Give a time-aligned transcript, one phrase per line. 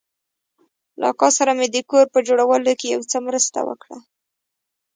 [0.99, 3.97] له اکا سره مې د کور په جوړولو کښې يو څه مرسته وکړه.